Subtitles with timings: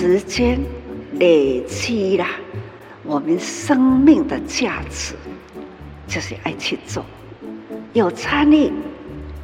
[0.00, 0.56] 时间
[1.14, 2.24] 累积了
[3.02, 5.16] 我们生命的价值，
[6.06, 7.04] 就是爱去做，
[7.94, 8.70] 有参与，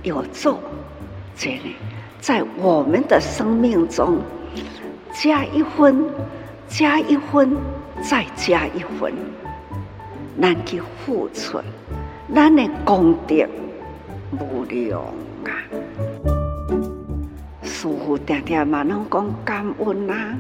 [0.05, 0.61] 有做，
[1.37, 1.75] 这里
[2.21, 4.21] 在我们的生命中
[5.13, 6.09] 加一分，
[6.69, 7.57] 加一分，
[8.01, 9.13] 再加一分，
[10.41, 11.61] 咱去付出，
[12.33, 13.45] 咱的功德
[14.39, 15.51] 无量啊！
[17.85, 20.35] 师父常常嘛拢讲感恩啊，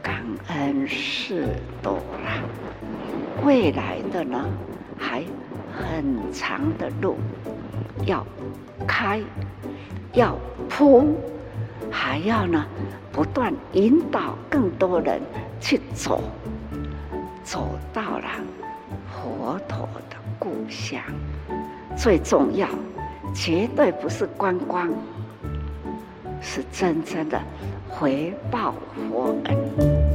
[0.00, 1.48] 感恩是
[1.82, 1.94] 多
[2.24, 2.40] 啦。
[3.44, 4.44] 未来的呢，
[4.96, 5.24] 还
[5.74, 7.16] 很长的路
[8.04, 8.24] 要
[8.86, 9.20] 开，
[10.12, 11.16] 要铺，
[11.90, 12.64] 还要呢
[13.10, 15.20] 不断引导更多人
[15.60, 16.22] 去走，
[17.42, 18.28] 走到了
[19.10, 21.02] 佛陀的故乡。
[21.96, 22.68] 最重要，
[23.34, 24.88] 绝对不是观光。
[26.48, 27.42] 是真正的
[27.88, 28.72] 回报
[29.10, 30.05] 佛恩。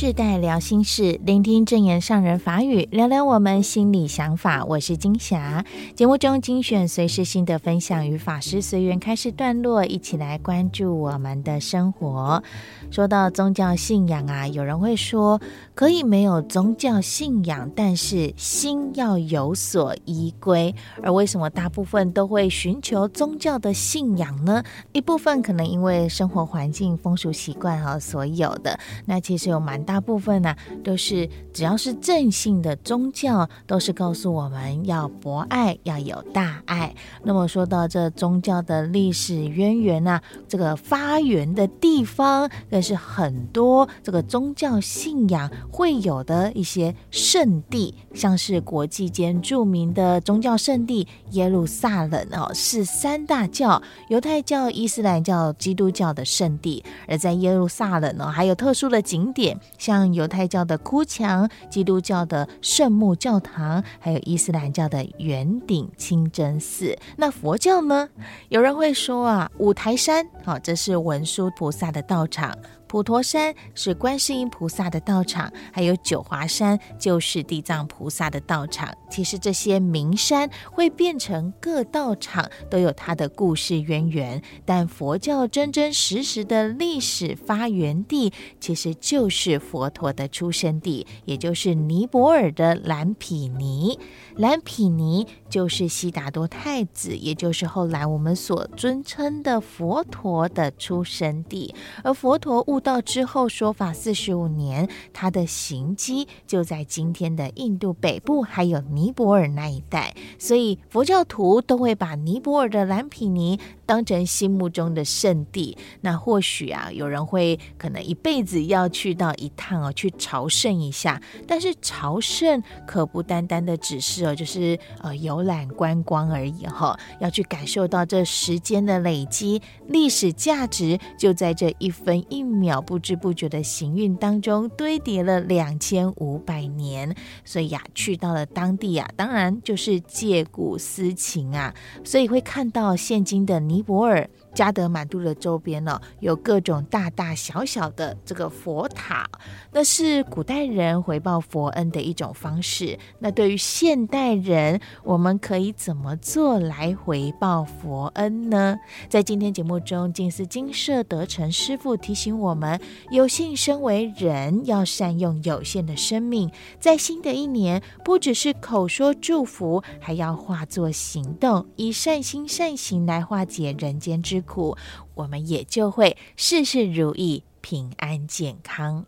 [0.00, 4.64] 世代聊心事，聆听证言上人法语，聊聊我们心里想法。
[4.64, 5.62] 我是金霞。
[5.94, 12.42] 节目中精选随时心得分享与法师随缘开示段落，一起来关注我们的生活。
[12.90, 15.38] 说到宗教信仰啊，有人会说
[15.74, 20.74] 可以没有宗教信仰，但是心要有所依归。
[21.02, 24.64] 而为什么大部分都会寻求宗教的信仰呢？
[24.92, 28.80] 一部分可能因为生活环境、风俗习惯啊所有的。
[29.04, 36.94] 那其实有蛮大部分呢、都是只要是正信的宗教，都是告诉我们要博爱，要有大爱。
[37.24, 42.48] 那么说到这宗教的历史渊源啊，这个发源的地方。
[42.70, 56.84] 更是很多这个宗教信仰会有的一些圣地，像是国际间著名的宗教圣地耶路撒冷哦，是三大教犹太教、伊斯兰教、基督教的圣地。
[57.08, 66.96] 而在耶路撒冷呢，还有特殊的景点，像犹太教的哭墙、基督教的圣母教堂，还有伊斯兰教的圆顶清真寺。
[67.16, 68.10] 那佛教呢？
[68.50, 72.54] 有人会说啊，五台山好，这是文殊菩萨的道场。
[72.90, 78.92] 普陀山是观世音菩萨的道场，还有九华山就是地藏菩萨的道场。
[79.08, 84.42] 其实这些名山会变成各道场，都有它的故事渊源。
[84.64, 94.00] 但佛教真真实实的历史发源地，其实就是佛陀的出生地，也就是尼泊尔的蓝毗尼。
[94.34, 101.72] 蓝毗尼就是悉达多太子，也就是后来我们所尊称的佛陀的出生地。
[102.02, 110.14] 而佛陀悟到之后，说法四十五年，他的行迹就在今天的印度北部，还有尼泊尔那一带。
[110.38, 115.76] 所以佛教徒都会把尼泊尔的蓝毗尼当成心目中的圣地。
[116.00, 121.20] 那或许啊，有人会可能一辈子要去到一趟哦，去朝圣一下。
[121.44, 132.80] 但是朝圣可不单单的只是哦，就是呃游览观光而已哈，要去感受到这时间的累积，历史价值就在这一分一秒。
[132.80, 137.12] 不知不觉的行运当中堆叠了两千五百年，
[137.44, 141.74] 所以呀，去到了当地啊，当然就是借古思情啊，
[142.04, 144.28] 所以会看到现今的尼泊尔。
[144.54, 149.28] 加德满都的周边呢，有各种大大小小的这个佛塔，
[149.72, 152.98] 那是古代人回报佛恩的一种方式。
[153.18, 158.76] 那对于现代人，我们可以怎么做来回报佛恩呢？
[159.08, 174.76] 在今天节目中，静思金舍德成师父提醒我们：有幸身为人，要善用有限的生命，在新的一年，不只是口说祝福，还要化作行动，以善心善行来化解人间之苦，
[175.14, 179.04] 我们也就会事事如意、平安健康。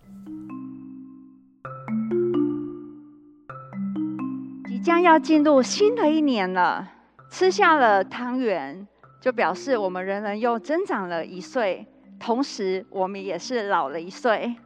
[4.66, 6.88] 即将要进入新的一年了，
[7.31, 8.87] 吃下了汤圆，
[9.20, 11.87] 就表示我们人人又增长了一岁，
[12.19, 14.56] 同时我们也是老了一岁。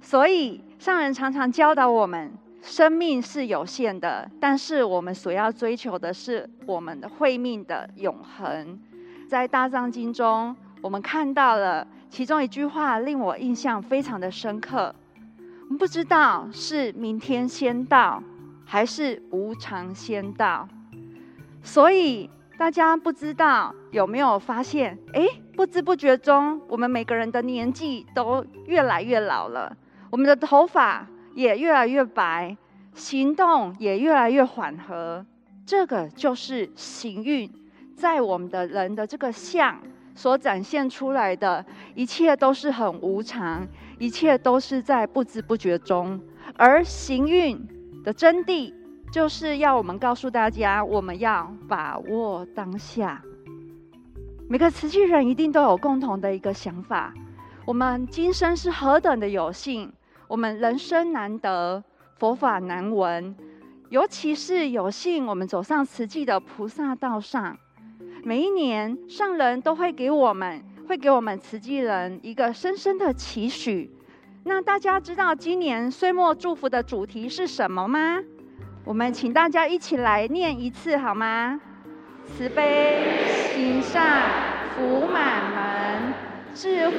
[0.00, 8.78] 所以上人常常教导我们，生命是有限的，但是我们所要追求的是我们的慧命的永恒。
[9.28, 14.94] 在大藏经中，我们看到了其中一句话，令我印象非常的深刻。
[15.64, 18.22] 我们不知道是明天先到，
[18.64, 20.66] 还是无常先到。
[21.62, 24.98] 所以大家不知道有没有发现？
[25.12, 29.76] 哎，不知不觉中，我们每个人的年纪都越来越老了，
[30.08, 32.56] 我们的头发也越来越白，
[32.94, 35.26] 行动也越来越缓和。
[35.66, 37.50] 这个就是行运。
[37.98, 39.76] 在我们的人的这个相
[40.14, 41.64] 所展现出来的
[41.96, 43.66] 一切都是很无常，
[43.98, 46.20] 一切都是在不知不觉中。
[46.56, 47.60] 而行运
[48.04, 48.72] 的真谛，
[49.12, 53.20] 就是要我们告诉大家，我们要把握当下。
[54.48, 57.12] 每个慈济人一定都有共同的一个想法：
[57.66, 59.92] 我们今生是何等的有幸，
[60.28, 61.82] 我们人生难得，
[62.16, 63.36] 佛法难闻，
[63.88, 67.58] 尤其是有幸我们走上慈济的菩萨道上。
[68.24, 73.90] 每一年，圣人都会给我们，会给我们慈济人一个深深的期许。
[74.44, 78.18] 那大家知道今年岁末祝福的主题是什么吗？
[78.84, 81.60] 我们请大家一起来念一次好吗？
[82.26, 83.24] 慈悲
[83.54, 84.22] 行善
[84.74, 86.14] 福满门，
[86.54, 86.98] 智慧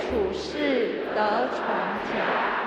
[0.00, 1.58] 处世得传
[2.12, 2.63] 家。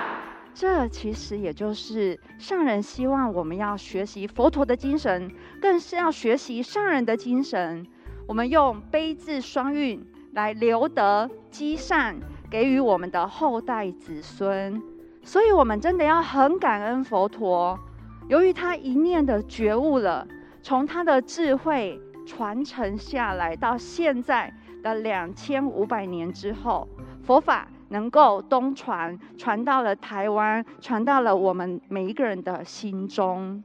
[0.60, 5.30] 这其实也就是上人希望我们要学习佛陀的精神，
[5.62, 7.86] 更是要学习上人的精神。
[8.26, 12.16] 我们用悲智双运来留德积善，
[12.50, 14.82] 给予我们的后代子孙。
[15.22, 17.78] 所以，我们真的要很感恩佛陀，
[18.26, 20.26] 由于他一念的觉悟了，
[20.60, 24.52] 从他的智慧传承下来，到现在
[24.82, 26.88] 的两千五百年之后，
[27.22, 27.68] 佛法。
[27.90, 33.62] 能够东传，传到了台湾，传到了我们每一个人的心中。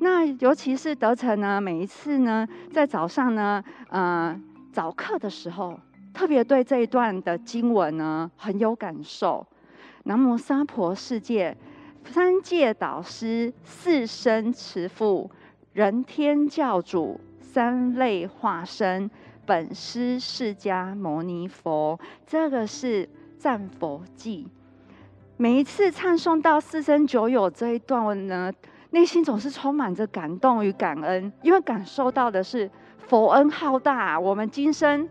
[0.00, 4.40] 那尤其是德成呢，每一次呢，在早上呢，呃，
[4.72, 5.78] 早课的时候，
[6.14, 9.46] 特别对这一段的经文呢很有感受。
[10.04, 11.56] 南无娑婆世界，
[12.04, 15.30] 三界导师，四生慈父，
[15.72, 19.10] 人天教主，三类化身，
[19.44, 21.98] 本师释迦牟尼佛。
[22.26, 23.06] 这个是。
[23.38, 24.48] 赞佛记，
[25.36, 28.52] 每一次唱诵到四生九有这一段呢，
[28.90, 32.68] 内心总是充满着感动与感恩，因为感受到的是
[32.98, 34.18] 佛恩浩大。
[34.18, 35.08] 我们今生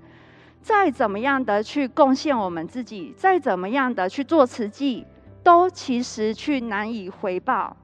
[0.62, 5.06] 再怎么样的去贡献我们自己，再怎么样的去做慈济，
[5.42, 7.78] 都其实去难以回报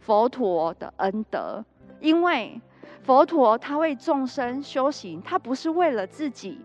[0.00, 1.62] 佛陀的恩德，
[2.00, 2.58] 因为
[3.02, 6.62] 佛陀他为众生修行，他不是为了自己。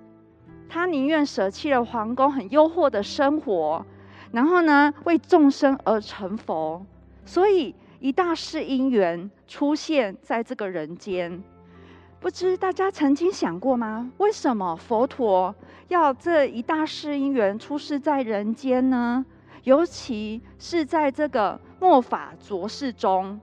[0.74, 3.86] 他宁愿舍弃了皇宫很优渥的生活，
[4.32, 6.86] 然后呢，为众生而成佛。
[7.26, 11.44] 所以一大世因缘出现在这个人间，
[12.22, 14.14] 不知大家曾经想过吗？
[14.20, 15.54] 为什么佛陀
[15.90, 19.26] 要这一大世因缘出世在人间呢？
[19.64, 23.42] 尤其是在这个末法浊世中，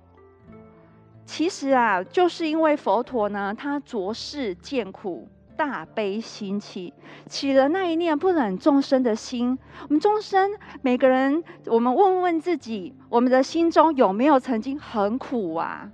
[1.27, 5.29] 其实啊，就是因为佛陀呢，他浊世见苦。
[5.59, 6.95] 大悲心起，
[7.27, 9.59] 起了那一念不忍众生的心。
[9.83, 10.53] 我们众生
[10.83, 15.91] 每个人，我们问问自己，我们的心中有没有曾经很苦啊？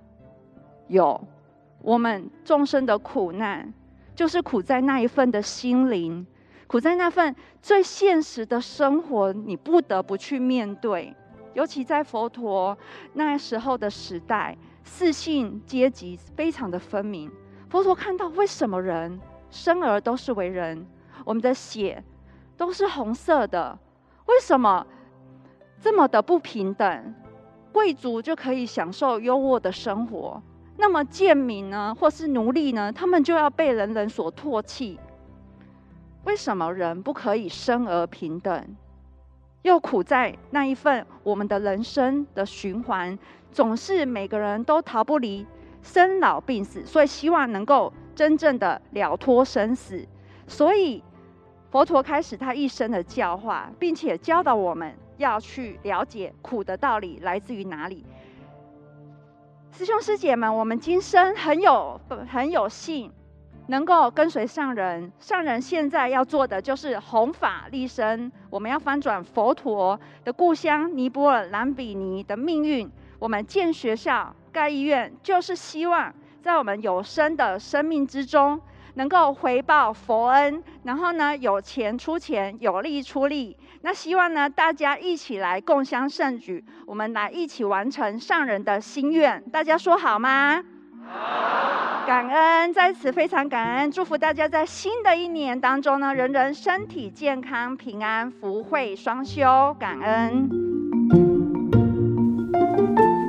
[0.89, 1.27] 有，
[1.81, 3.73] 我们众生的苦难，
[4.15, 6.27] 就是苦在那一份的心灵，
[6.67, 11.17] 苦在那份最现实的生活，你不得不去面对。
[11.55, 12.77] 尤其在佛陀
[13.15, 17.31] 那时候的时代，四姓阶级非常的分明。
[17.71, 19.19] 佛陀看到为什么人？
[19.55, 20.85] 生而都是为人，
[21.25, 22.03] 我们的血
[22.57, 23.79] 都是红色的，
[24.27, 24.85] 为什么
[25.81, 27.15] 这么的不平等？
[27.73, 30.43] 贵族就可以享受优渥的生活，
[30.77, 34.99] 那么贱民呢，或是奴隶呢，他们就要被人人所唾弃。
[36.25, 38.77] 为什么人不可以生而平等？
[39.63, 43.17] 又苦在那一份我们的人生的循环，
[43.53, 45.47] 总是每个人都逃不离
[45.81, 47.93] 生老病死，所以希望能够。
[48.15, 50.07] 真正的了脱生死，
[50.47, 51.03] 所以
[51.71, 58.05] 佛陀开始他一生的教化，并且教导我们要去了解苦的道理来自于哪里。
[59.73, 63.11] 师兄师姐们，我们今生很有很有幸，
[63.67, 65.11] 能够跟随上人。
[65.19, 72.89] 上人现在要做的就是弘法利身，我们要翻转佛陀的故乡尼泊尔兰比尼的命运。
[73.19, 76.15] 我们建学校、盖医院，就是希望。
[76.45, 78.61] 在我们有生的生命之中，
[78.97, 83.57] 能够回报佛恩，然后呢，有钱出钱，有力出力。
[83.81, 89.43] 那希望呢，大家一起来共襄盛举，我们来一起完成上人的心愿。
[89.51, 90.63] 大家说好吗？
[92.07, 99.75] 感恩，在此非常感恩，祝福大家在新的一年当中呢，人人身体健康、平安、福慧双修。
[99.81, 100.74] 感恩。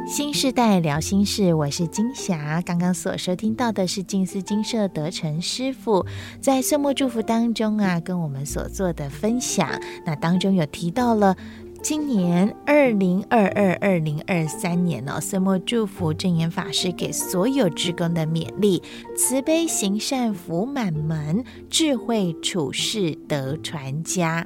[0.07, 2.61] 新世代聊心事，我是金霞。
[2.63, 6.05] 刚刚所收听到的是静思金舍德成师父
[6.39, 9.67] 在岁末祝福当中啊，跟我们所做的分享。
[10.05, 11.35] 那当中有提到了
[11.81, 18.83] 今年二零二二、二零二三年呢，岁末祝福正言法师给所有职工的勉励：
[19.17, 24.45] 慈悲行善福满门，智慧处世德传家。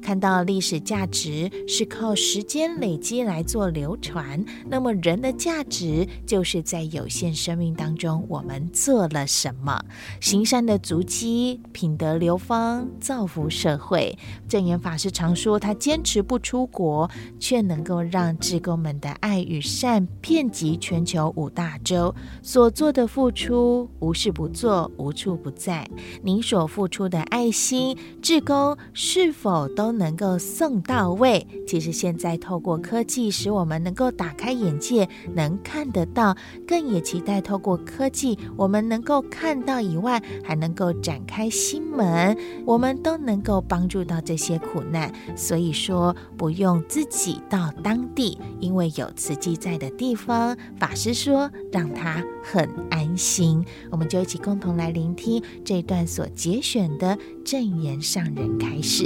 [0.00, 9.84] 看到历史价值是靠时间累积来做流传，那么人的价值就是在有限生命当中，我们做了什么？
[10.20, 14.16] 行善的足迹，品德流芳，造福社会。
[14.48, 22.14] 证严法师常说，他坚持不出国，却能够让志工们的爱与善遍及全球五大洲。
[22.40, 25.86] 所做的付出，无事不做，无处不在。
[26.22, 29.88] 您所付出的爱心，志工是否都？
[29.98, 31.46] 能够送到位。
[31.66, 36.36] 其实现在透过科技，使我们能够打开眼界，能看得到，
[36.66, 45.12] 更也期待透过科技，我们能够看到以外，还能够展开心门，我们都能够帮助到这些苦难。
[45.36, 53.64] 所以说，不用自己到当地，因为有慈济在的地方，法师说让他很安心。
[53.90, 59.04] 我们就一起共同来聆听这一段所节选的正言上人开始。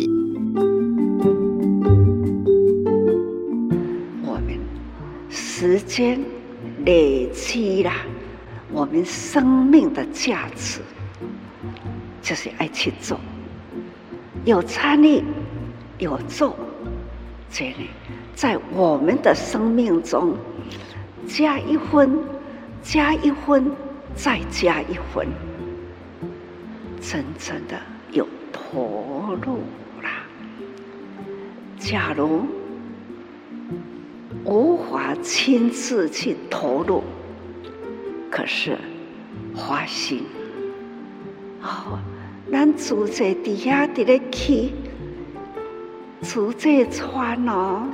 [4.25, 4.59] 我们。
[5.31, 6.21] 时间
[6.85, 7.93] 累积了
[8.73, 10.81] 我们生命的价值，
[12.21, 13.19] 就是爱去做，
[14.45, 15.23] 有参与，
[15.99, 16.57] 有做，
[17.49, 17.91] 这里
[18.35, 20.35] 在我们的生命中
[21.29, 22.19] 加一分，
[22.83, 23.71] 加一分，
[24.15, 25.29] 再加一分，
[27.01, 29.59] 真正的有投入
[30.03, 30.25] 啦。
[31.79, 32.45] 假如。
[34.45, 37.05] 无法亲自去投入，
[38.29, 38.77] 可是
[39.55, 40.25] 花心
[41.63, 42.01] 哦，
[42.51, 44.73] 咱住在底下伫咧去，
[46.23, 47.85] 住在穿哦。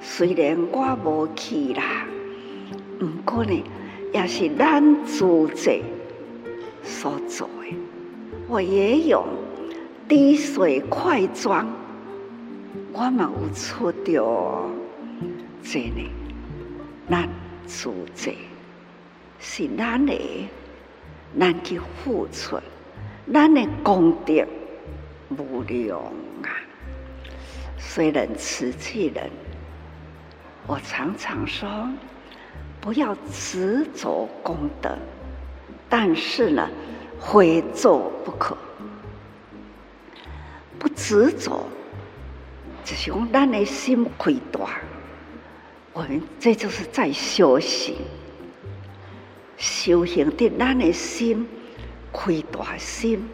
[0.00, 2.06] 虽然我无去啦，
[2.98, 3.62] 不过呢，
[4.12, 5.82] 也是咱自己
[6.82, 7.76] 所做的。
[8.48, 9.24] 我也有
[10.06, 11.66] 滴水块砖，
[12.92, 14.70] 我嘛有出着。
[15.62, 16.10] 这呢，
[17.08, 17.28] 咱
[17.66, 18.34] 自在
[19.38, 20.12] 是咱的，
[21.38, 22.58] 咱去付出，
[23.32, 24.44] 咱的功德
[25.30, 25.98] 无量
[26.42, 26.50] 啊！
[27.78, 29.30] 虽然慈济人，
[30.66, 31.68] 我常常说，
[32.82, 34.98] 不要执着功德，
[35.88, 36.68] 但是呢，
[37.20, 38.56] 非做不可。
[40.80, 41.64] 不执着，
[42.84, 44.80] 就是讲咱的心开大。
[45.92, 47.94] 我们这就是在修行，
[49.56, 51.46] 修行的咱的心
[52.12, 53.28] 开大心，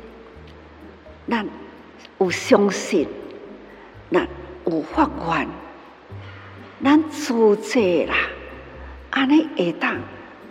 [1.27, 1.49] 咱
[2.19, 3.09] 有相信，
[4.11, 4.29] 咱
[4.67, 5.49] 有发愿，
[6.85, 8.15] 咱自在啦，
[9.11, 9.97] 安尼会当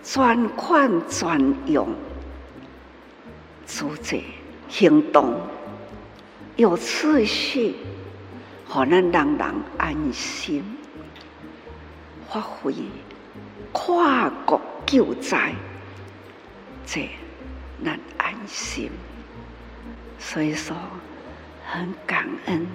[0.03, 1.89] 专款专用，
[3.65, 4.19] 组织
[4.67, 5.39] 行动
[6.55, 7.75] 有次序，
[8.65, 10.63] 好让人人安心。
[12.29, 12.73] 发挥
[13.71, 15.53] 跨国救灾，
[16.85, 17.09] 这
[17.85, 18.91] 咱安心。
[20.19, 20.75] 所以说，
[21.65, 22.67] 很感恩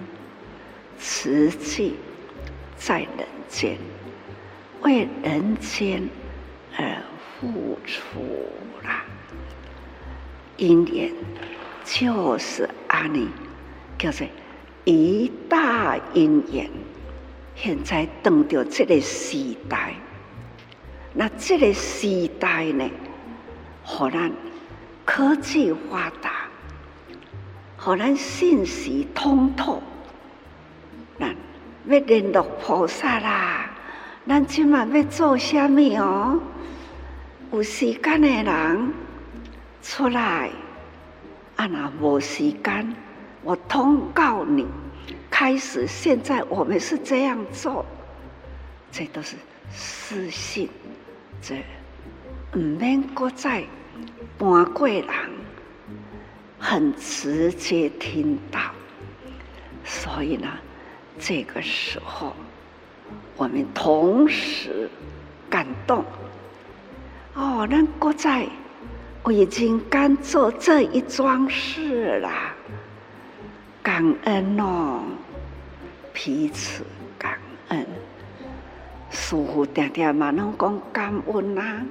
[0.99, 1.97] 慈济
[2.77, 3.77] 在人间，
[4.83, 6.09] 为人间
[6.77, 7.03] 而
[7.41, 8.21] 付出
[8.85, 9.05] 啦。
[10.57, 11.13] 因缘
[11.85, 13.29] 就是阿尼，
[13.99, 14.27] 叫做
[14.85, 16.71] 一大因缘。
[17.55, 19.95] 现在等到这个时代，
[21.13, 22.89] 那这个时代呢，
[23.83, 24.33] 互咱
[25.05, 26.49] 科技发达，
[27.77, 29.83] 互咱信息通透，
[31.19, 31.29] 那
[31.87, 33.71] 要联络菩萨啦，
[34.25, 36.41] 咱今晚要做什么哦？
[37.51, 38.95] 有时间的人
[39.83, 40.49] 出来，
[41.57, 42.95] 啊，那无时间，
[43.43, 44.67] 我通告你。
[45.29, 47.85] 开始，现在我们是这样做，
[48.93, 49.35] 这都是
[49.73, 50.69] 私信，
[51.41, 51.57] 这
[52.55, 53.65] 唔免搁再
[54.39, 55.05] 搬过人，
[56.61, 58.61] 很直接听到，
[59.85, 60.49] 所以呢，
[61.19, 62.37] 这个时候
[63.43, 64.89] 我们同时
[65.51, 66.05] 感动。
[67.35, 68.47] 哦，咱搁再
[69.25, 72.31] 我已经干做这一桩事了。
[73.83, 75.01] 感恩哦，
[76.13, 76.85] 彼此
[77.19, 77.37] 感
[77.71, 77.85] 恩。
[79.11, 81.83] 师父常常嘛拢讲感恩啊。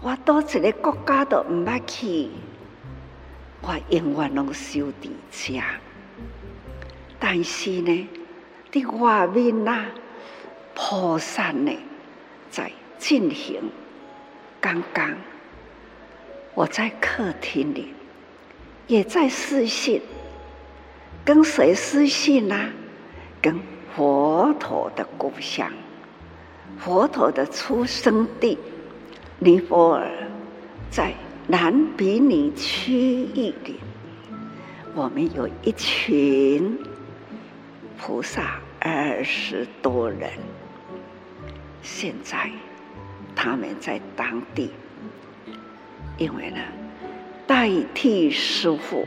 [0.00, 2.30] 我到一个国家都唔捌去，
[3.60, 5.60] 我永远拢守伫遮。
[7.18, 8.08] 但是呢，
[8.70, 9.86] 的外面呐，
[10.76, 11.72] 菩萨呢
[12.50, 13.62] 在进行。
[14.60, 15.14] 刚刚
[16.54, 17.94] 我在客厅里，
[18.86, 20.02] 也在私信，
[21.24, 22.70] 跟谁私信呢？
[23.40, 23.58] 跟
[23.94, 25.72] 佛陀的故乡，
[26.78, 28.58] 佛陀的出生地
[29.38, 30.10] 尼泊尔，
[30.90, 31.14] 在
[31.46, 33.76] 南比尼区域里，
[34.94, 36.78] 我们有一群
[37.96, 40.30] 菩萨二十多人，
[41.88, 42.50] 现在
[43.36, 44.72] 他们在当地，
[46.18, 46.58] 因为呢，
[47.46, 49.06] 代替师傅，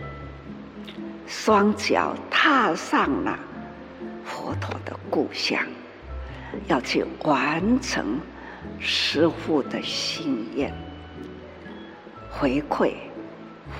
[1.27, 3.37] 双脚踏上了
[4.23, 5.61] 佛陀的故乡，
[6.67, 8.17] 要去完成
[8.79, 10.73] 师傅的心愿，
[12.31, 12.93] 回馈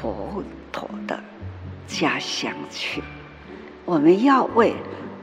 [0.01, 1.17] 佛陀的
[1.87, 3.01] 家乡去。
[3.85, 4.75] 我们要为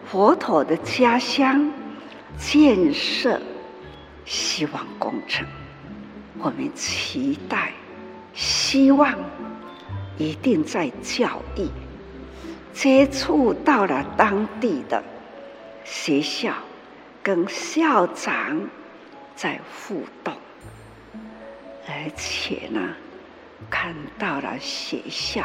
[0.07, 1.71] 佛陀的家乡
[2.39, 3.41] 建设
[4.27, 5.47] 希望工程。
[6.39, 7.73] 我们期待、
[8.35, 9.15] 希望，
[10.19, 11.67] 一定在教育
[12.75, 15.03] 接触到了当地的
[15.83, 16.53] 学校，
[17.23, 18.61] 跟校长
[19.35, 20.35] 在互动，
[21.89, 22.81] 而且呢，
[23.71, 25.45] 看到了学校，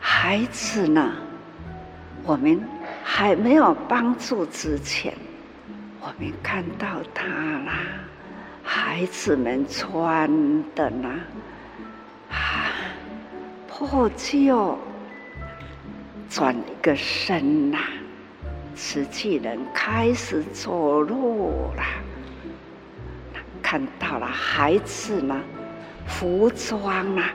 [0.00, 1.12] 孩子呢，
[2.24, 2.58] 我们
[3.04, 5.12] 还没有帮助之前，
[6.06, 7.72] 我们看到他啦。
[8.62, 10.30] 孩子们穿
[10.72, 11.08] 的呢，
[12.30, 12.70] 啊，
[13.66, 14.78] 破旧，
[16.30, 17.78] 转一个身呐，
[18.76, 21.82] 瓷器人开始走路了。
[23.60, 25.42] 看到了孩子呢，
[26.06, 27.32] 服装啊，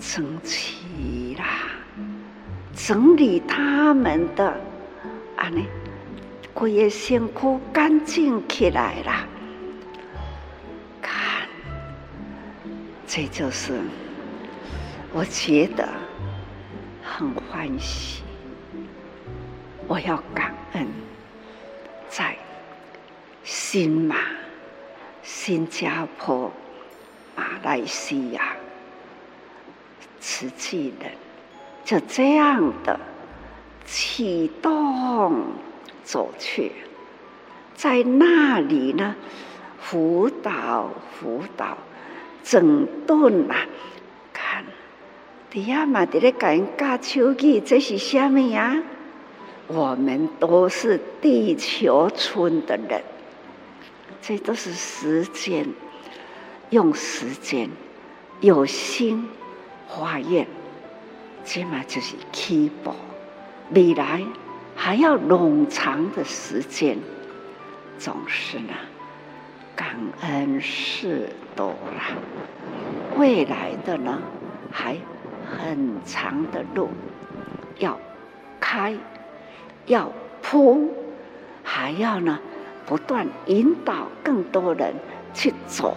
[0.00, 1.44] 整齐啦，
[2.74, 4.48] 整理他们的，
[5.36, 5.64] 啊呢，
[6.54, 9.28] 规个身躯干净起来了。
[13.06, 13.80] 这就是
[15.12, 15.88] 我觉得
[17.00, 18.22] 很欢喜。
[19.86, 20.88] 我要感恩，
[22.08, 22.36] 在
[23.44, 24.16] 新马、
[25.22, 26.50] 新加坡、
[27.36, 28.56] 马来西亚，
[30.18, 31.12] 慈济人
[31.84, 32.98] 就这样的
[33.84, 35.44] 启动
[36.04, 36.70] 走去，
[37.74, 39.16] 在那里呢，
[39.80, 41.76] 辅导辅导。
[42.46, 43.56] 整顿啊，
[44.30, 44.62] 看，
[45.48, 48.82] 底下嘛，在咧教人教手语，这是虾米呀？
[49.66, 53.02] 我们都是地球村的人，
[54.20, 55.66] 这都是时间，
[56.68, 57.70] 用时间，
[58.40, 59.26] 有心
[59.88, 60.46] 化验，
[61.46, 62.92] 起码就是起步，
[63.70, 64.22] 未来
[64.76, 66.98] 还要冗长的时间，
[67.98, 68.72] 总是呢。
[69.76, 72.16] 感恩事多了，
[73.16, 74.22] 未来的呢，
[74.70, 74.96] 还
[75.44, 76.90] 很长的路
[77.80, 77.98] 要
[78.60, 78.96] 开，
[79.86, 80.94] 要铺，
[81.64, 82.38] 还要呢
[82.86, 84.94] 不断引导更多人
[85.32, 85.96] 去走，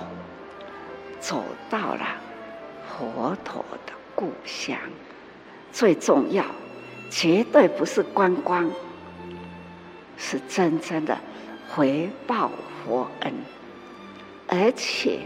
[1.20, 2.08] 走到了
[2.88, 4.76] 佛陀的故乡。
[5.72, 6.44] 最重要，
[7.10, 8.70] 绝对不是观光，
[10.18, 11.18] 是真正的
[11.70, 12.52] 回报
[12.84, 13.34] 佛恩。
[14.48, 15.20] 而且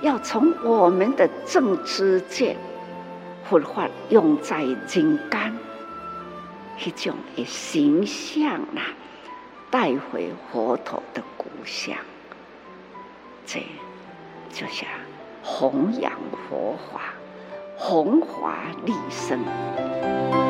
[0.00, 2.56] 要从我们的正知见，
[3.44, 5.18] 佛法用在人间，
[6.84, 8.80] 一种的形象啊，
[9.70, 11.96] 带回佛陀的故乡，
[13.44, 13.60] 这
[14.50, 14.88] 就像
[15.42, 16.12] 弘扬
[16.48, 17.00] 佛法，
[17.76, 20.49] 弘法利生。